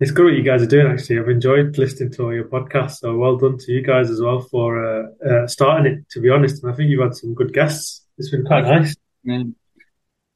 [0.00, 0.86] It's good what you guys are doing.
[0.86, 2.98] Actually, I've enjoyed listening to all your podcasts.
[2.98, 6.08] So well done to you guys as well for uh, uh, starting it.
[6.12, 8.06] To be honest, and I think you've had some good guests.
[8.16, 8.96] It's been quite nice.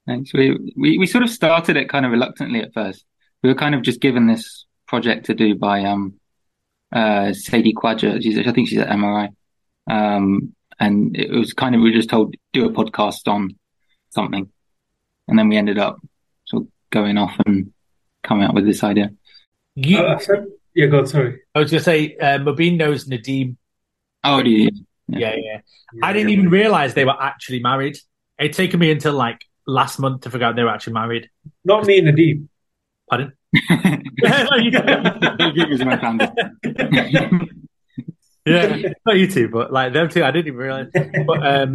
[0.06, 0.35] Thanks.
[0.35, 3.06] We, we we sort of started it kind of reluctantly at first.
[3.42, 6.21] We were kind of just given this project to do by um
[6.93, 8.21] uh Sadie Quadra.
[8.21, 9.31] She's, I think she's at MRI.
[9.91, 13.57] Um, and it was kind of we were just told do a podcast on
[14.11, 14.51] something,
[15.27, 16.01] and then we ended up
[16.45, 17.73] sort of going off and
[18.23, 19.11] coming up with this idea.
[19.77, 20.18] You, uh,
[20.75, 21.40] yeah, go on, sorry.
[21.54, 23.57] I was going to say, uh, Mobeen knows Nadim.
[24.22, 24.71] Oh, do you?
[25.08, 25.36] Yeah, yeah.
[25.36, 25.61] yeah.
[26.03, 27.99] I didn't even realize they were actually married.
[28.39, 31.29] It'd taken me until like last month to figure out they were actually married.
[31.64, 32.48] Not me and Nadim.
[33.08, 33.33] Pardon?
[38.47, 40.91] yeah, not you two, but like them two, I didn't even realize.
[41.27, 41.75] But um,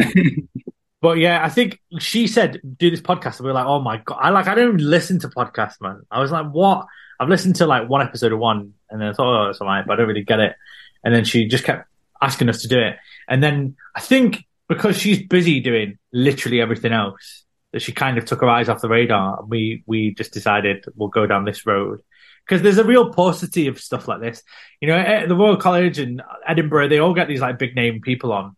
[1.01, 3.97] but yeah, I think she said do this podcast, and we are like, oh my
[3.97, 6.01] god, I like I don't even listen to podcasts, man.
[6.11, 6.85] I was like, what?
[7.19, 9.85] I've listened to like one episode of one, and then I thought, oh, it's alright,
[9.85, 10.55] but I don't really get it.
[11.03, 11.87] And then she just kept
[12.21, 16.91] asking us to do it, and then I think because she's busy doing literally everything
[16.91, 20.33] else, that she kind of took her eyes off the radar, and we we just
[20.33, 22.01] decided we'll go down this road
[22.45, 24.41] because there's a real paucity of stuff like this.
[24.81, 28.01] You know, at the Royal College and Edinburgh, they all get these like big name
[28.01, 28.55] people on,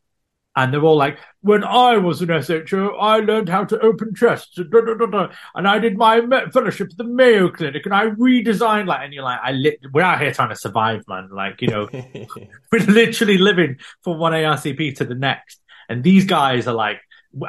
[0.55, 4.57] and they're all like, "When I was an SHO, I learned how to open chests,
[4.57, 6.21] and, and I did my
[6.51, 10.01] fellowship at the Mayo Clinic, and I redesigned like." And you're like, "I lit- we're
[10.01, 11.29] out here trying to survive, man.
[11.31, 11.89] Like, you know,
[12.71, 16.99] we're literally living from one ARCP to the next, and these guys are like,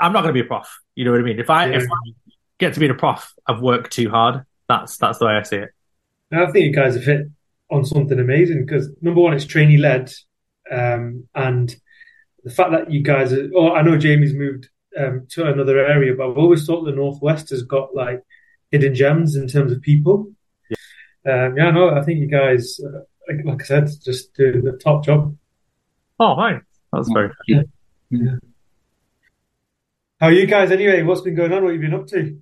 [0.00, 0.80] I'm not going to be a prof.
[0.94, 1.40] You know what I mean?
[1.40, 1.78] If I yeah.
[1.78, 2.12] if I
[2.58, 4.44] get to be a prof, I've worked too hard.
[4.68, 5.70] That's that's the way I see it.
[6.30, 7.26] I think you guys have hit
[7.70, 10.12] on something amazing because number one, it's trainee led,
[10.70, 11.74] um, and
[12.44, 13.48] the fact that you guys are.
[13.54, 17.50] Oh, I know Jamie's moved um, to another area, but I've always thought the northwest
[17.50, 18.22] has got like
[18.70, 20.32] hidden gems in terms of people.
[20.68, 24.60] Yeah, um, yeah, no, I think you guys, uh, like, like, I said, just do
[24.60, 25.36] the top job.
[26.18, 26.60] Oh, hi,
[26.92, 27.62] that's very yeah.
[28.10, 28.36] yeah.
[30.20, 31.02] How are you guys anyway?
[31.02, 31.64] What's been going on?
[31.64, 32.40] What have you been up to?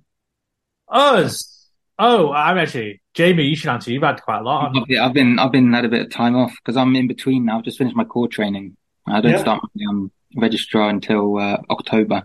[0.87, 1.69] Us.
[1.97, 3.43] Oh, I'm actually Jamie.
[3.43, 3.91] You should answer.
[3.91, 4.75] You've had quite a lot.
[4.75, 4.99] On.
[4.99, 7.57] I've been I've been had a bit of time off because I'm in between now.
[7.57, 8.75] I've just finished my core training.
[9.07, 9.37] I don't yeah.
[9.39, 12.23] start my um, registrar until uh, October.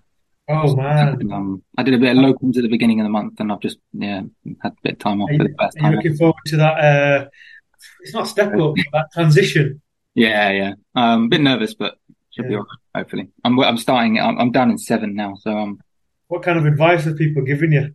[0.49, 1.09] Oh man!
[1.21, 3.51] And, um, I did a bit of locums at the beginning of the month, and
[3.51, 4.23] I've just yeah
[4.63, 5.95] had a bit of time off are for the first time.
[5.95, 6.79] looking forward to that?
[6.79, 7.29] Uh,
[8.01, 9.83] it's not step up, that transition.
[10.15, 10.75] Yeah, yeah.
[10.95, 11.99] Um, a bit nervous, but
[12.31, 12.49] should yeah.
[12.49, 13.29] be all right, hopefully.
[13.45, 14.21] I'm I'm starting.
[14.21, 15.81] I'm, I'm down in seven now, so um.
[16.29, 17.95] What kind of advice have people given you?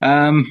[0.00, 0.46] Um,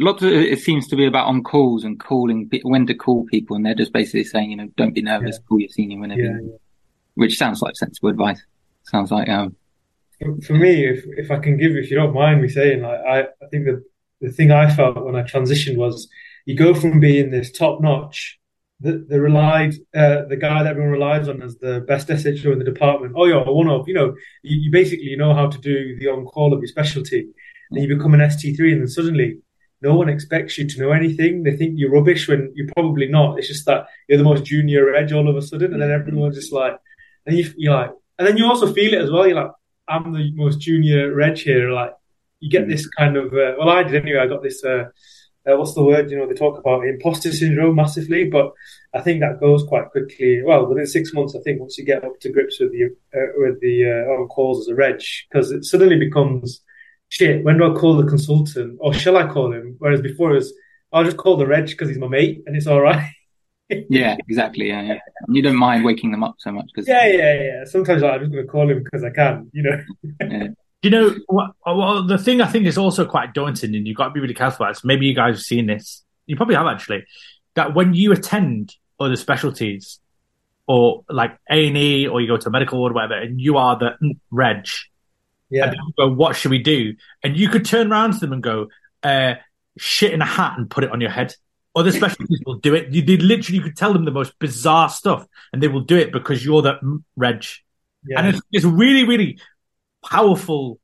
[0.00, 3.56] lots of it seems to be about on calls and calling when to call people,
[3.56, 5.46] and they're just basically saying, you know, don't be nervous, yeah.
[5.48, 6.22] call your senior whenever.
[6.22, 6.58] Yeah, you,
[7.14, 8.42] which sounds like sensible advice.
[8.84, 9.56] Sounds like um.
[10.20, 12.82] For, for me, if if I can give, you if you don't mind me saying,
[12.82, 13.84] like I, I think the
[14.20, 16.08] the thing I felt when I transitioned was
[16.46, 18.38] you go from being this top notch
[18.80, 22.58] the, the relied uh, the guy that everyone relies on as the best SHO in
[22.58, 23.14] the department.
[23.16, 26.24] Oh, you're one of you know you, you basically know how to do the on
[26.24, 27.28] call of your specialty,
[27.70, 29.38] and you become an ST three, and then suddenly
[29.84, 31.42] no one expects you to know anything.
[31.42, 33.38] They think you're rubbish when you're probably not.
[33.38, 36.36] It's just that you're the most junior edge all of a sudden, and then everyone's
[36.36, 36.76] just like,
[37.26, 39.26] and you, you're like, and then you also feel it as well.
[39.26, 39.52] You're like,
[39.86, 41.70] I'm the most junior edge here.
[41.70, 41.92] Like
[42.40, 44.20] you get this kind of uh, well, I did anyway.
[44.20, 44.64] I got this.
[44.64, 44.84] Uh,
[45.46, 46.10] uh, what's the word?
[46.10, 48.52] You know, they talk about imposter syndrome massively, but
[48.94, 50.42] I think that goes quite quickly.
[50.42, 52.84] Well, within six months, I think once you get up to grips with the
[53.14, 56.62] uh, with the uh, on calls as a reg, because it suddenly becomes
[57.14, 57.44] shit.
[57.44, 59.76] When do I call the consultant, or shall I call him?
[59.78, 60.52] Whereas before it was,
[60.92, 63.10] I'll just call the reg because he's my mate, and it's all right.
[63.88, 64.68] yeah, exactly.
[64.68, 64.98] Yeah, yeah.
[65.28, 67.64] You don't mind waking them up so much because yeah, yeah, yeah.
[67.64, 69.80] Sometimes like, I'm just going to call him because I can, you know.
[70.20, 70.48] yeah
[70.82, 74.08] you know what, well, the thing I think is also quite daunting, and you've got
[74.08, 74.66] to be really careful.
[74.66, 76.04] Is maybe you guys have seen this.
[76.26, 77.04] You probably have actually.
[77.54, 80.00] That when you attend other specialties,
[80.66, 83.40] or like A and E, or you go to a medical ward, or whatever, and
[83.40, 84.66] you are the reg.
[85.54, 85.72] Yeah.
[85.96, 86.94] go, what should we do?
[87.22, 88.68] And you could turn around to them and go,
[89.02, 89.34] uh,
[89.78, 91.34] shit in a hat and put it on your head.
[91.76, 92.92] Other specialties will do it.
[92.92, 95.96] You, they literally, you could tell them the most bizarre stuff, and they will do
[95.96, 97.44] it because you're the reg.
[98.06, 98.18] Yeah.
[98.18, 99.38] And it's, it's really, really
[100.04, 100.78] powerful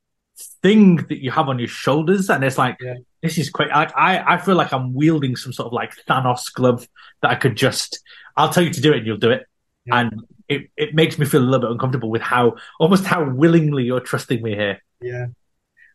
[0.63, 2.95] thing that you have on your shoulders, and it's like yeah.
[3.23, 3.71] this is quite.
[3.71, 6.89] I, I I feel like I'm wielding some sort of like Thanos glove
[7.23, 8.01] that I could just.
[8.37, 9.47] I'll tell you to do it, and you'll do it,
[9.85, 10.01] yeah.
[10.01, 13.85] and it it makes me feel a little bit uncomfortable with how almost how willingly
[13.85, 14.83] you're trusting me here.
[15.01, 15.27] Yeah.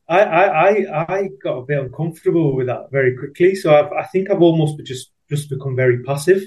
[0.07, 3.55] I, I, I got a bit uncomfortable with that very quickly.
[3.55, 6.43] So I've, i think I've almost just just become very passive.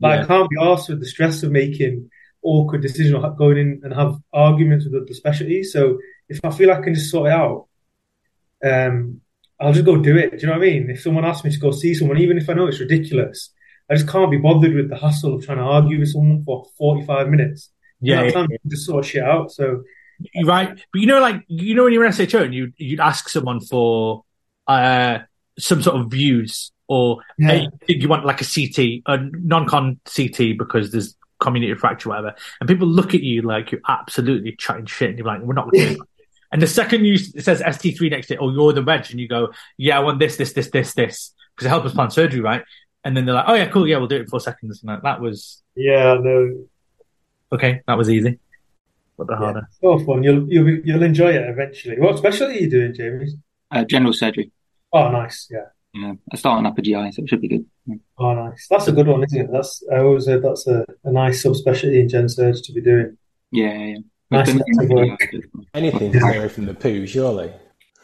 [0.00, 0.24] Like yeah.
[0.24, 2.10] I can't be asked with the stress of making
[2.42, 5.72] awkward decisions or going in and have arguments with the specialties.
[5.72, 5.98] So
[6.28, 7.68] if I feel I can just sort it out,
[8.64, 9.20] um,
[9.60, 10.32] I'll just go do it.
[10.32, 10.90] Do you know what I mean?
[10.90, 13.50] If someone asks me to go see someone, even if I know it's ridiculous,
[13.90, 16.66] I just can't be bothered with the hassle of trying to argue with someone for
[16.78, 17.70] 45 minutes.
[18.00, 19.52] Yeah, yeah, to just sort shit out.
[19.52, 19.82] So
[20.34, 20.74] You're right.
[20.92, 23.60] But you know, like you know, when you're in SHO and you you'd ask someone
[23.60, 24.24] for
[24.66, 25.18] uh
[25.58, 27.48] some sort of views or Yeah.
[27.48, 32.68] hey, you want like a CT, a non-con CT because there's comminuted fracture, whatever, and
[32.68, 35.70] people look at you like you're absolutely chatting shit, and you're like, we're not.
[35.72, 36.06] Doing that.
[36.52, 39.18] And the second you it says ST3 next to it, or you're the reg, and
[39.18, 42.10] you go, yeah, I want this, this, this, this, this, because it helps us plan
[42.10, 42.62] surgery, right?
[43.04, 44.82] And then they're like, oh yeah, cool, yeah, we'll do it in four seconds.
[44.82, 46.64] And like, that was yeah, no,
[47.52, 47.80] okay.
[47.86, 48.38] That was easy,
[49.18, 49.68] but the yeah, harder.
[49.80, 50.22] so fun.
[50.22, 51.98] You'll you'll you'll enjoy it eventually.
[51.98, 53.32] What specialty are you doing, Jamie?
[53.70, 54.52] Uh, general surgery.
[54.92, 55.48] Oh, nice.
[55.50, 55.64] Yeah.
[55.94, 57.66] Yeah, I start on upper GI, so it should be good.
[57.86, 57.96] Yeah.
[58.18, 58.66] Oh, nice.
[58.70, 59.52] That's a good one, isn't it?
[59.52, 63.18] That's I always heard that's a, a nice subspecialty in gen surge to be doing.
[63.50, 63.96] Yeah, yeah.
[64.30, 65.20] Nice We've been- work.
[65.74, 67.52] Anything to stay away from the poo, surely.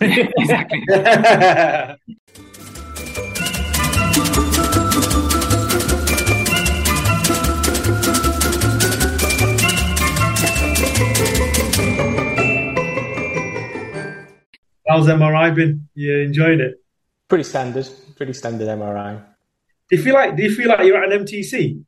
[0.01, 0.85] exactly.
[14.89, 15.89] How's MRI been?
[15.95, 16.81] You enjoying it?
[17.29, 17.87] Pretty standard,
[18.17, 19.23] pretty standard MRI.
[19.91, 21.83] Do you feel like do you feel like you're at an MTC?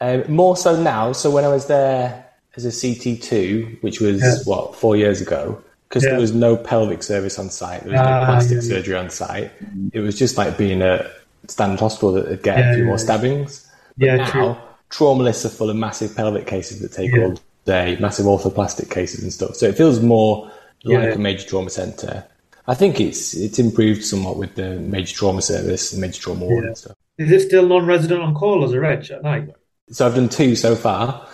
[0.00, 1.12] Um, more so now.
[1.12, 4.34] So when I was there as a CT2, which was Yeah.
[4.44, 6.10] what four years ago, because Yeah.
[6.10, 9.10] there was no pelvic service on site, there was no Ah, plastic yeah, surgery on
[9.10, 9.52] site.
[9.92, 11.06] It was just like being a
[11.46, 13.66] standard hospital that would get a few more stabbings.
[13.96, 14.56] But Yeah, now, true.
[14.90, 17.34] trauma lists are full of massive pelvic cases that take all
[17.66, 19.54] day, massive orthoplastic cases and stuff.
[19.54, 20.50] So it feels more
[20.84, 22.24] like a major trauma centre.
[22.68, 26.64] I think it's it's improved somewhat with the major trauma service and major trauma ward
[26.64, 26.68] Yeah.
[26.68, 26.96] and stuff.
[27.18, 29.48] Is it still non-resident on call as a reg at night?
[29.90, 31.26] So I've done two so far.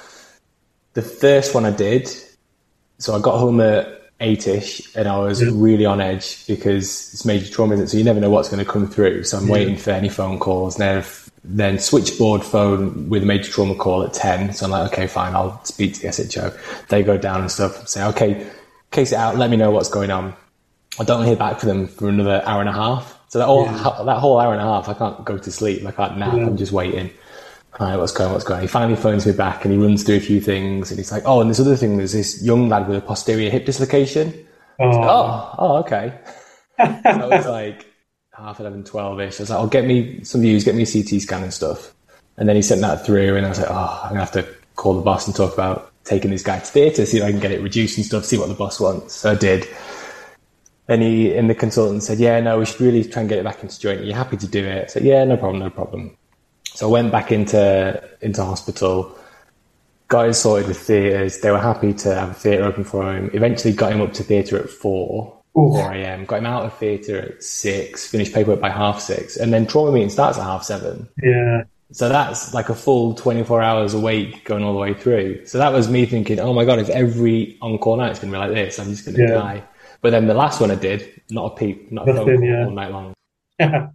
[0.94, 2.10] The first one I did,
[2.98, 5.50] so I got home at eight-ish, and I was Yeah.
[5.52, 7.88] really on edge because it's major trauma, isn't it?
[7.90, 9.22] So you never know what's going to come through.
[9.24, 9.52] So I'm Yeah.
[9.52, 10.74] waiting for any phone calls.
[10.76, 11.04] Then,
[11.44, 14.52] then switchboard phone with a major trauma call at ten.
[14.54, 16.52] So I'm like, okay, fine, I'll speak to the SHO.
[16.88, 17.78] They go down and stuff.
[17.78, 18.44] And say, okay,
[18.90, 19.36] case it out.
[19.36, 20.34] Let me know what's going on.
[21.00, 23.18] I don't hear back from them for another hour and a half.
[23.28, 25.84] So that whole that whole hour and a half, I can't go to sleep.
[25.86, 26.34] I can't nap.
[26.34, 26.46] Yeah.
[26.46, 27.10] I'm just waiting.
[27.78, 28.32] All right, what's going on?
[28.32, 28.62] What's going on?
[28.62, 31.22] He finally phones me back and he runs through a few things and he's like,
[31.26, 34.34] oh, and this other thing, there's this young lad with a posterior hip dislocation.
[34.80, 36.18] Oh, Oh, oh, okay.
[36.78, 37.86] so I was like
[38.32, 39.38] half 11, 12 ish.
[39.38, 41.94] I was like, oh, get me some views, get me a CT scan and stuff.
[42.36, 44.44] And then he sent that through and I was like, oh, I'm going to have
[44.44, 47.30] to call the boss and talk about taking this guy to theatre, see if I
[47.30, 49.14] can get it reduced and stuff, see what the boss wants.
[49.14, 49.68] So I did.
[50.88, 53.44] And he, and the consultant said, yeah, no, we should really try and get it
[53.44, 54.00] back into joint.
[54.00, 54.84] Are you happy to do it?
[54.84, 56.16] I said, yeah, no problem, no problem.
[56.64, 59.16] So I went back into, into hospital,
[60.08, 61.40] got him sorted with theatres.
[61.40, 63.30] They were happy to have a theatre open for him.
[63.34, 65.74] Eventually got him up to theatre at four, Oof.
[65.74, 66.24] 4 a.m.
[66.24, 69.36] Got him out of theatre at six, finished paperwork by half six.
[69.36, 71.06] And then trauma meeting starts at half seven.
[71.22, 71.64] yeah.
[71.90, 75.46] So that's like a full 24 hours awake going all the way through.
[75.46, 78.38] So that was me thinking, oh my God, if every on-call night's going to be
[78.38, 79.28] like this, I'm just going to Yeah.
[79.38, 79.62] die.
[80.00, 82.64] But then the last one I did, not a peep, not a phone yeah.
[82.64, 83.14] all night long.
[83.60, 83.90] I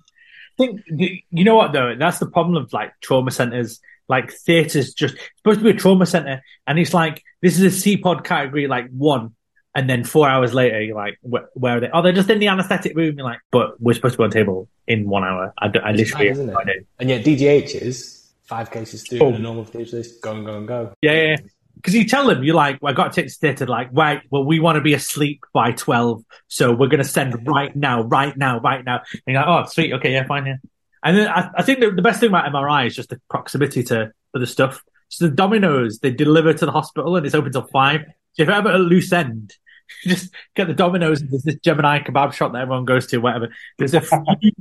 [0.57, 5.15] think you know what though that's the problem of like trauma centers like theaters just
[5.38, 8.88] supposed to be a trauma center and it's like this is a CEPOD category like
[8.91, 9.33] one
[9.73, 12.38] and then four hours later you're like where, where are they oh they're just in
[12.38, 15.53] the anesthetic room you're like but we're supposed to be on table in one hour
[15.57, 16.65] i, I literally mad, isn't it?
[16.65, 16.85] Do.
[16.99, 19.28] And yet DGH is five cases through Oh.
[19.30, 20.94] and a normal theatre list, go and go and go.
[21.01, 21.35] yeah yeah
[21.83, 24.59] because you tell them you're like well, i got this theater like right well we
[24.59, 28.59] want to be asleep by 12 so we're going to send right now right now
[28.59, 30.56] right now and you're like oh sweet okay yeah fine yeah
[31.04, 33.83] and then I, I think the, the best thing about MRI is just the proximity
[33.83, 34.81] to other stuff.
[35.09, 38.02] So the Domino's they deliver to the hospital and it's open till five.
[38.33, 39.54] So if you're ever at a loose end,
[40.04, 41.21] just get the Domino's.
[41.21, 43.49] There's this Gemini kebab shop that everyone goes to, whatever.
[43.78, 44.52] There's a few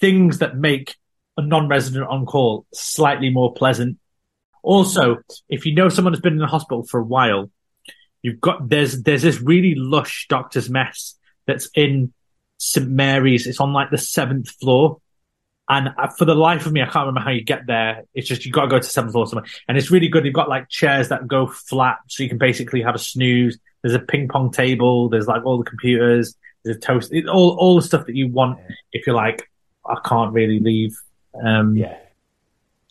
[0.00, 0.96] things that make
[1.36, 3.98] a non-resident on call slightly more pleasant.
[4.62, 7.50] Also, if you know someone who's been in the hospital for a while,
[8.22, 11.16] you've got there's there's this really lush doctor's mess
[11.46, 12.12] that's in
[12.58, 13.46] St Mary's.
[13.46, 14.98] It's on like the seventh floor.
[15.68, 18.02] And uh, for the life of me, I can't remember how you get there.
[18.14, 20.24] It's just you got to go to seventh floor somewhere, and it's really good.
[20.24, 23.58] You've got like chairs that go flat, so you can basically have a snooze.
[23.82, 25.08] There's a ping pong table.
[25.08, 26.36] There's like all the computers.
[26.64, 27.12] There's a toast.
[27.12, 28.58] It, all all the stuff that you want
[28.92, 29.50] if you're like,
[29.84, 30.96] I can't really leave.
[31.44, 31.96] Um, Yeah.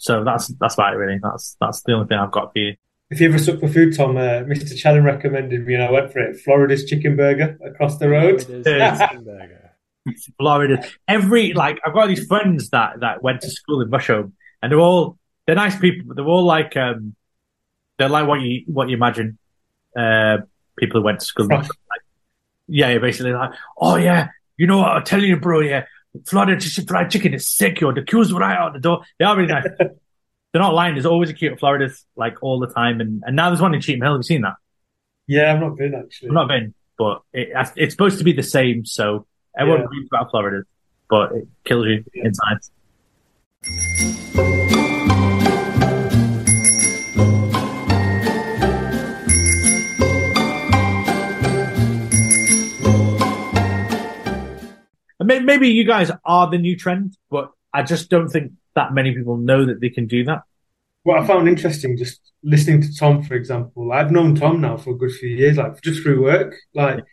[0.02, 1.20] So that's that's about it, really.
[1.22, 2.76] That's that's the only thing I've got for you.
[3.12, 4.76] If you ever suck for food, Tom, uh, Mr.
[4.76, 6.38] Challen recommended me and I went for it.
[6.38, 8.44] Florida's Chicken Burger across the road.
[10.40, 10.84] Florida.
[11.08, 14.32] Every like I've got these friends that that went to school in Rusholme,
[14.64, 17.16] and they're all they're nice people, but they're all like um
[18.00, 19.38] they're like what you what you imagine
[19.96, 20.38] uh
[20.80, 21.46] people who went to school.
[21.46, 21.64] in Right.
[21.64, 22.02] Rusholme, like,
[22.68, 24.94] yeah, yeah, basically like oh yeah, you know what?
[24.94, 25.60] I'm telling you, bro.
[25.60, 25.86] Yeah,
[26.26, 27.80] Florida fried chicken is sick.
[27.82, 29.02] Yo, the queues right out the door.
[29.18, 29.66] They are really nice.
[29.80, 30.96] They're not lying.
[30.96, 33.74] There's always a queue at Florida's like all the time, and and now there's one
[33.74, 34.12] in Cheetham Hill.
[34.14, 34.56] Have you seen that?
[35.28, 36.30] Yeah, I've not been actually.
[36.30, 38.84] I've not been, but it, it's supposed to be the same.
[38.86, 39.26] So
[39.58, 40.08] everyone Yeah.
[40.12, 40.66] about Florida's,
[41.10, 42.26] but it kills you Yeah.
[42.26, 42.58] inside.
[55.40, 59.38] Maybe you guys are the new trend, but I just don't think that many people
[59.38, 60.44] know that they can do that.
[61.04, 64.92] What I found interesting, just listening to Tom, for example, I've known Tom now for
[64.92, 67.04] a good few years, like just through work, like,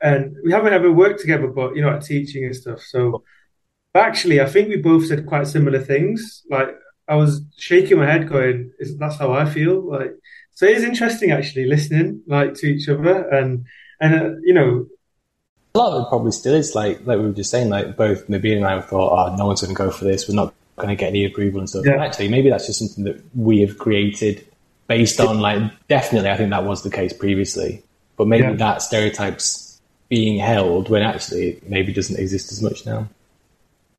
[0.00, 2.80] and we haven't ever worked together, but you know, at teaching and stuff.
[2.80, 3.22] So,
[3.92, 6.42] but actually, I think we both said quite similar things.
[6.50, 6.70] Like,
[7.06, 10.14] I was shaking my head, going, "Is that's how I feel?" Like,
[10.50, 13.66] so it is interesting actually listening, like, to each other, and
[14.00, 14.86] and uh, you know,
[15.74, 18.28] A lot of it probably still is like like we were just saying, like both
[18.28, 20.28] Mobeen and I thought, oh, no one's going to go for this.
[20.28, 21.84] We're not going to get any approval and stuff.
[21.86, 21.92] Yeah.
[21.92, 24.46] And actually, maybe that's just something that we have created
[24.86, 26.28] based on like definitely.
[26.30, 27.82] I think that was the case previously,
[28.16, 28.54] but maybe Yeah.
[28.54, 33.08] that stereotypes being held when actually it maybe doesn't exist as much now.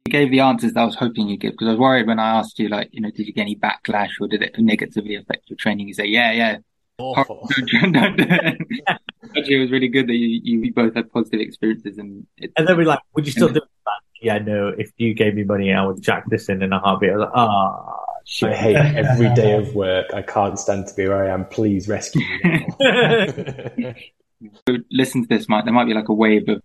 [0.05, 2.19] You gave the answers that I was hoping you'd give because I was worried when
[2.19, 5.15] I asked you, like, you know, did you get any backlash or did it negatively
[5.15, 5.87] affect your training?
[5.87, 6.57] You say, yeah, yeah.
[6.99, 7.49] Awful.
[7.59, 12.67] Actually, it was really good that you, you both had positive experiences and it, And
[12.67, 13.93] then we're like, would you still do that?
[14.21, 17.09] Yeah, no, if you gave me money, I would jack this in in a heartbeat.
[17.09, 18.53] I was like, ah, I shit.
[18.53, 20.13] hate every day of work.
[20.13, 21.45] I can't stand to be where I am.
[21.45, 22.67] Please rescue me.
[24.39, 24.75] now.
[24.91, 25.65] listen to this, Mike.
[25.65, 26.61] There might be like a wave of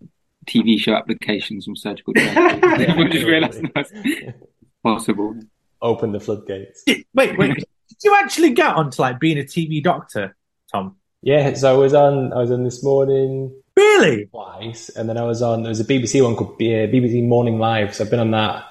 [0.46, 2.96] TV show applications from surgical training.
[2.96, 3.92] we just realised that's
[4.84, 5.34] possible.
[5.82, 6.84] Open the floodgates.
[7.14, 7.64] wait, wait.
[7.88, 10.36] Did you actually get onto like being a TV doctor,
[10.72, 10.96] Tom?
[11.22, 12.32] Yeah, so I was on.
[12.32, 14.26] I was on this morning Really?
[14.26, 15.62] twice, and then I was on.
[15.62, 17.94] There was a BBC one called BBC Morning Live.
[17.94, 18.64] So I've been on that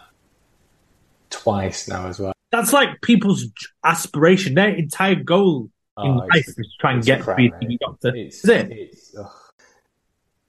[1.30, 2.34] twice now as well.
[2.52, 3.46] That's like people's
[3.84, 4.54] aspiration.
[4.56, 7.48] Their entire goal oh, in Oh, life it's- is to try and get to be
[7.48, 7.52] a.
[7.52, 8.16] TV doctor.
[8.16, 8.72] It's, Is it?
[8.72, 9.16] It's.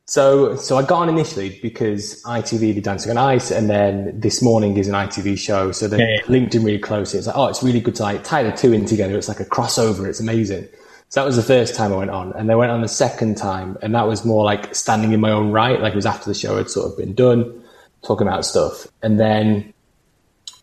[0.08, 4.40] So, so I got on initially because ITV did Dancing on Ice, and then this
[4.40, 5.70] morning is an ITV show.
[5.70, 6.20] So they Yeah, yeah.
[6.28, 7.18] linked in really closely.
[7.18, 9.18] It's like, oh, it's really good to like tie the two in together.
[9.18, 10.08] It's like a crossover.
[10.08, 10.66] It's amazing.
[11.10, 13.36] So that was the first time I went on, and then went on the second
[13.36, 15.78] time, and that was more like standing in my own right.
[15.78, 17.62] Like it was after the show had sort of been done,
[18.02, 19.74] talking about stuff, and then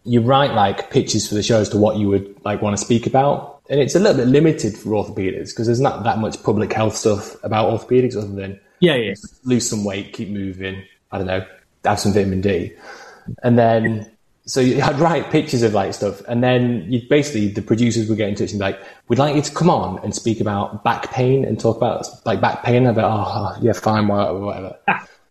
[0.05, 2.83] you write like pitches for the show as to what you would like want to
[2.83, 6.41] speak about, and it's a little bit limited for orthopedics because there's not that much
[6.41, 9.13] public health stuff about orthopedics other than Yeah, yeah.
[9.43, 10.83] lose some weight, keep moving.
[11.11, 11.45] I don't know,
[11.83, 12.73] have some vitamin D,
[13.43, 14.11] and then
[14.45, 18.17] so you I'd write pictures of like stuff, and then you basically the producers would
[18.17, 20.83] get in touch and be like, "We'd like you to come on and speak about
[20.83, 24.07] back pain and talk about like back pain." I'd be like, "Oh, oh yeah, fine,
[24.07, 24.77] whatever." whatever.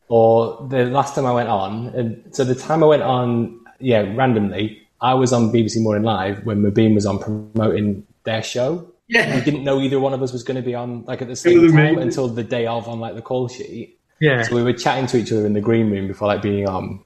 [0.08, 4.00] or the last time I went on, and so the time I went on, yeah,
[4.14, 8.90] randomly, I was on BBC Morning Live when Mobeen was on promoting their show.
[9.08, 9.34] Yeah.
[9.36, 11.36] We didn't know either one of us was going to be on like at the
[11.36, 11.98] same time amazing.
[12.02, 13.98] until the day of on like the call sheet.
[14.20, 14.42] Yeah.
[14.42, 17.04] So we were chatting to each other in the green room before like being on.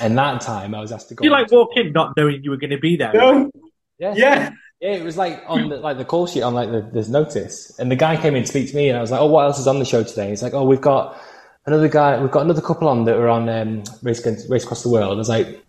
[0.00, 1.24] And that time I was asked to go.
[1.24, 3.12] You like walk in not knowing you were going to be there.
[3.14, 3.50] No.
[3.98, 4.50] yeah, Yeah.
[4.80, 4.92] yeah.
[4.94, 7.88] It was like on the, like the call sheet on like the there's notice, and
[7.88, 9.60] the guy came in to speak to me, and I was like, "Oh, what else
[9.60, 11.20] is on the show today?" He's like, "Oh, we've got
[11.66, 14.82] another guy, we've got another couple on that are on um, race Against- race across
[14.82, 15.64] the world." I was like,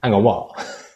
[0.00, 0.52] "Hang on, what?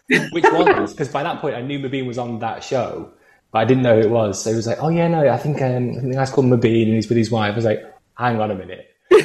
[0.30, 0.86] Which one?
[0.86, 3.10] Because by that point I knew Mobeen was on that show,
[3.52, 4.42] but I didn't know who it was.
[4.42, 6.46] So he was like, "Oh yeah, no, I think um, I think the guy's called
[6.46, 7.82] Mobeen, and he's with his wife." I was like,
[8.16, 8.86] "Hang on a minute."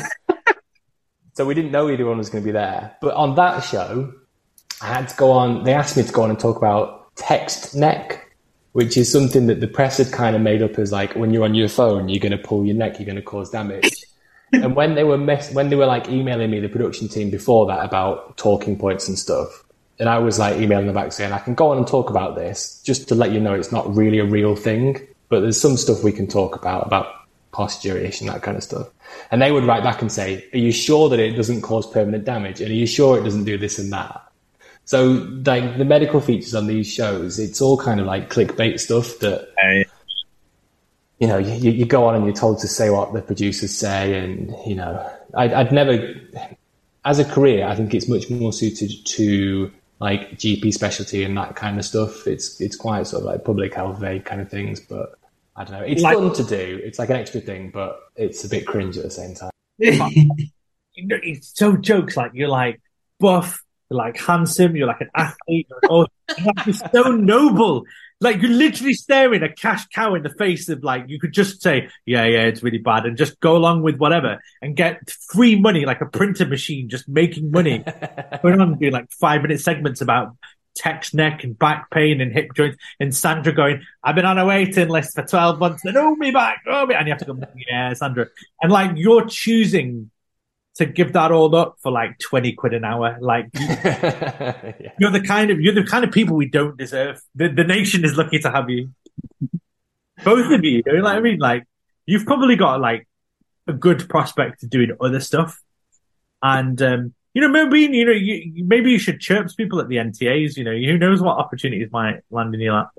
[1.36, 2.96] So we didn't know either one was going to be there.
[3.02, 4.14] But on that show,
[4.82, 7.76] I had to go on, they asked me to go on and talk about text
[7.76, 8.32] neck,
[8.72, 11.44] which is something that the press had kind of made up as like when you're
[11.44, 14.06] on your phone, you're going to pull your neck, you're going to cause damage.
[14.54, 17.66] and when they were mess- when they were like emailing me, the production team before
[17.68, 19.65] that about talking points and stuff,
[20.00, 22.36] and I was like emailing them back saying, I can go on and talk about
[22.36, 25.00] this just to let you know it's not really a real thing,
[25.30, 27.08] but there's some stuff we can talk about, about
[27.52, 28.90] posture-ish and that kind of stuff.
[29.32, 32.26] And they would write back and say, are you sure that it doesn't cause permanent
[32.26, 32.60] damage?
[32.60, 34.22] And are you sure it doesn't do this and that?
[34.84, 39.20] So like the medical features on these shows, it's all kind of like clickbait stuff
[39.20, 39.48] that,
[41.20, 44.20] you know, you, you go on and you're told to say what the producers say.
[44.20, 46.14] And, you know, I'd, I'd never,
[47.06, 51.56] as a career, I think it's much more suited to like GP specialty and that
[51.56, 52.28] kind of stuff.
[52.28, 55.18] It's, it's quite sort of like public health vague kind of things, but
[55.56, 55.86] I don't know.
[55.86, 56.80] It's Like- fun to do.
[56.84, 59.52] It's like an extra thing, but it's a bit cringe at the same time.
[60.98, 62.82] It's so jokes like you're like
[63.20, 67.84] buff, you're like handsome, you're like an athlete, you're, all, you're you're so noble.
[68.22, 71.62] Like you're literally staring a cash cow in the face of like you could just
[71.62, 75.60] say, yeah, yeah, it's really bad, and just go along with whatever and get free
[75.60, 77.84] money like a printer machine, just making money.
[78.42, 80.36] Going on doing like five minute segments about
[80.76, 84.46] text neck and back pain and hip joints, and Sandra going, I've been on a
[84.46, 87.26] waiting list for twelve months, and oh me back, oh me, and you have to
[87.26, 88.28] go, yeah, Sandra,
[88.62, 90.12] and like you're choosing
[90.76, 93.18] to give that all up for like 20 quid an hour.
[93.22, 94.92] Like you, yeah.
[95.00, 97.22] you're the kind of, you're the kind of people we don't deserve.
[97.34, 98.92] The, the nation is lucky to have you.
[100.24, 101.66] Both of you, you know, like, I mean, like
[102.06, 103.08] you've probably got like
[103.68, 105.62] a good prospect of doing other stuff.
[106.42, 109.98] And, um, you know, maybe, you know, you, maybe you should chirp people at the
[109.98, 112.90] NTAs, you know, who knows what opportunities might land in your lap.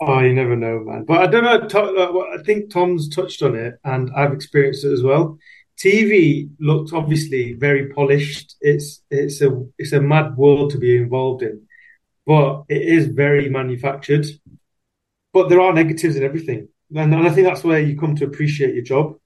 [0.00, 1.04] Oh, you never know, man.
[1.04, 2.24] But I don't know.
[2.32, 5.38] Uh, I think Tom's touched on it, and I've experienced it as well.
[5.78, 8.56] TV looks obviously very polished.
[8.60, 11.62] It's it's a it's a mad world to be involved in,
[12.26, 14.26] but it is very manufactured.
[15.32, 18.24] But there are negatives in everything, and, and I think that's where you come to
[18.24, 19.16] appreciate your job.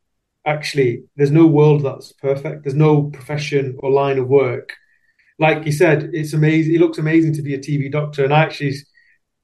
[0.47, 2.63] Actually, there's no world that's perfect.
[2.63, 4.73] There's no profession or line of work.
[5.39, 6.75] Like you said, it's amazing.
[6.75, 8.75] It looks amazing to be a TV doctor, and I actually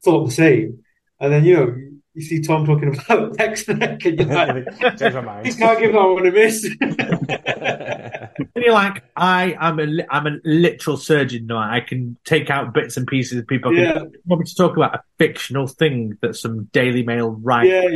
[0.04, 0.82] thought the same.
[1.20, 1.76] And then you know
[2.14, 5.46] you see Tom talking about text neck, and you're like, Change mind.
[5.46, 6.68] He's can't give that one a miss.
[8.54, 11.58] And you're like, I am a, li- I'm a literal surgeon now.
[11.58, 13.74] I can take out bits and pieces of people.
[13.74, 13.92] Yeah.
[13.92, 17.68] Can, want me to talk about a fictional thing that some Daily Mail write?
[17.68, 17.88] yeah,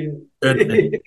[0.42, 0.98] yeah.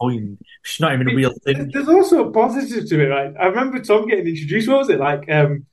[0.00, 0.38] Point.
[0.64, 1.70] It's not even a real thing.
[1.72, 3.32] There's also a positive to it, right?
[3.38, 4.68] I remember Tom getting introduced.
[4.68, 5.30] What was it like?
[5.30, 5.66] Um,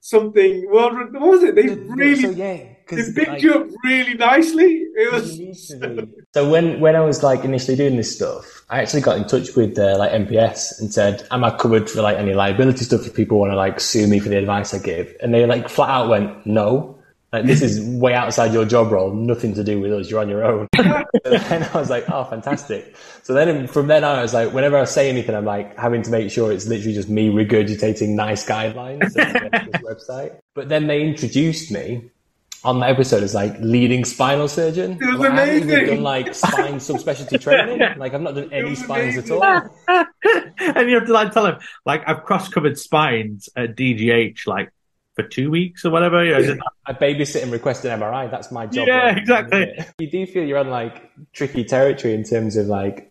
[0.00, 0.66] something.
[0.70, 1.54] Well, what was it?
[1.54, 4.84] They really so, yeah, they 'cause, picked like, you up really nicely.
[4.96, 5.40] It was.
[6.34, 9.56] So when when I was like initially doing this stuff, I actually got in touch
[9.56, 13.14] with uh, like MPS and said, "Am I covered for like any liability stuff if
[13.14, 15.88] people want to like sue me for the advice I give?" And they like flat
[15.90, 16.96] out went, "No."
[17.32, 20.10] Like this is way outside your job role, nothing to do with us.
[20.10, 20.68] You're on your own.
[20.76, 24.76] and I was like, "Oh, fantastic!" So then, from then on, I was like, whenever
[24.76, 28.46] I say anything, I'm like having to make sure it's literally just me regurgitating NICE
[28.46, 30.38] guidelines on this website.
[30.54, 32.10] But then they introduced me
[32.64, 34.92] on the episode as like leading spinal surgeon.
[35.00, 37.98] It was Well, I haven't even done like spine subspecialty training.
[37.98, 39.42] Like I've not done any spines at all.
[39.88, 44.72] and you have to like tell him like, I've cross covered spines at DGH, like,
[45.14, 46.24] for two weeks or whatever.
[46.24, 48.30] You know, just- I babysit and request an MRI.
[48.30, 48.86] That's my job.
[48.86, 49.84] Yeah, role, exactly.
[49.98, 53.10] You do feel you're on like tricky territory in terms of like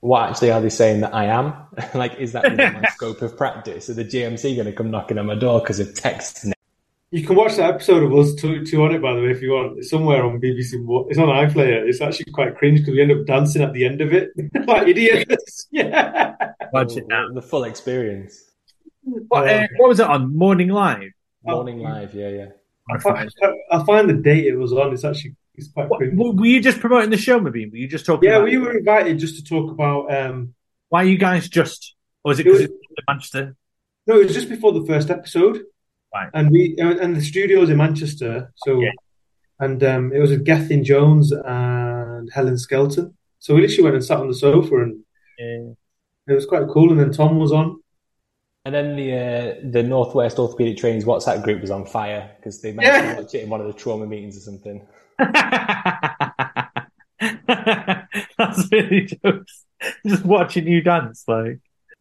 [0.00, 1.54] what actually are they saying that I am?
[1.94, 3.90] like, is that my scope of practice?
[3.90, 6.46] Are the GMC going to come knocking on my door because of text?
[7.12, 9.42] You can watch that episode of us two, two on it, by the way, if
[9.42, 9.78] you want.
[9.78, 10.84] It's somewhere on BBC.
[10.84, 11.06] One.
[11.08, 11.88] It's on iPlayer.
[11.88, 14.30] It's actually quite cringe because we end up dancing at the end of it,
[14.66, 15.66] like idiots.
[15.72, 16.34] yeah.
[16.72, 17.26] watch it now.
[17.32, 18.40] The full experience.
[19.02, 20.36] What, uh, what was it on?
[20.36, 21.10] Morning Live?
[21.42, 22.46] Morning live, yeah, yeah.
[22.90, 23.30] I find,
[23.72, 24.92] I find the date it was on.
[24.92, 26.16] It's actually it's quite What, cringe.
[26.16, 27.66] were you just promoting the show, maybe?
[27.68, 30.14] Were you just talking Yeah, about we were invited just to talk about.
[30.14, 30.54] Um,
[30.90, 31.94] why are you guys just,
[32.24, 33.56] or is it It because was- it's in Manchester?
[34.06, 35.62] no, it was just before the first episode,
[36.12, 36.28] Right.
[36.34, 38.52] and we and the studio's in Manchester.
[38.56, 38.90] So, Yeah.
[39.60, 43.16] and um, it was with Gethin Jones and Helen Skelton.
[43.38, 45.04] So we literally went and sat on the sofa, and
[45.38, 45.70] Yeah.
[46.28, 46.90] it was quite cool.
[46.90, 47.80] And then Tom was on.
[48.66, 52.72] And then the uh, the Northwest Orthopedic Trainees WhatsApp group was on fire because they
[52.72, 53.14] managed Yeah.
[53.14, 54.86] to watch it in one of the trauma meetings or something.
[58.38, 59.64] That's really jokes.
[60.06, 61.60] Just watching you dance, like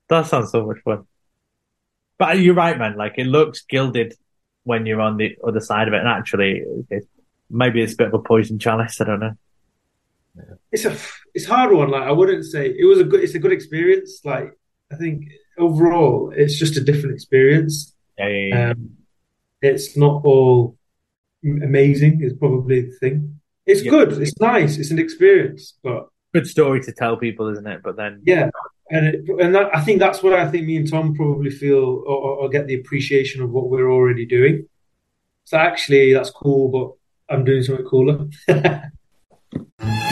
[0.10, 1.06] that sounds so much fun.
[2.20, 2.96] But you're right, man.
[2.96, 4.14] Like it looks gilded
[4.64, 6.64] when you're on the other side of it, and actually,
[7.50, 9.02] maybe it's a bit of a poison chalice.
[9.02, 9.38] I don't know.
[10.72, 10.96] It's a
[11.34, 11.90] it's hard one.
[11.90, 13.24] Like I wouldn't say it was a good.
[13.24, 14.22] It's a good experience.
[14.24, 14.52] Like
[14.92, 15.24] I think
[15.58, 17.96] overall, it's just a different experience.
[18.18, 18.70] Yeah, yeah.
[18.72, 18.92] Um,
[19.62, 20.78] it's not all
[21.44, 22.22] amazing.
[22.22, 23.40] Is probably the thing.
[23.66, 24.14] It's good.
[24.22, 24.78] It's nice.
[24.78, 27.82] It's an experience, but Good story to tell people, isn't it?
[27.84, 28.50] But then, yeah,
[28.90, 32.04] and it, and that, I think that's where I think me and Tom probably feel
[32.06, 34.68] or, or get the appreciation of what we're already doing.
[35.46, 38.28] So actually, that's cool, but I'm doing something cooler.